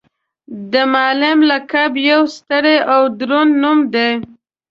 [0.71, 4.11] د معلم لقب یو ستر او دروند نوم دی.